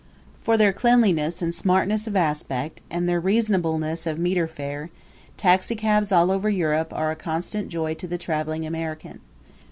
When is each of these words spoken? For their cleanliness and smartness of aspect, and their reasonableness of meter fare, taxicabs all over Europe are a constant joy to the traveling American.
For 0.41 0.57
their 0.57 0.73
cleanliness 0.73 1.43
and 1.43 1.53
smartness 1.53 2.07
of 2.07 2.15
aspect, 2.15 2.81
and 2.89 3.07
their 3.07 3.19
reasonableness 3.19 4.07
of 4.07 4.17
meter 4.17 4.47
fare, 4.47 4.89
taxicabs 5.37 6.11
all 6.11 6.31
over 6.31 6.49
Europe 6.49 6.91
are 6.91 7.11
a 7.11 7.15
constant 7.15 7.69
joy 7.69 7.93
to 7.93 8.07
the 8.07 8.17
traveling 8.17 8.65
American. 8.65 9.19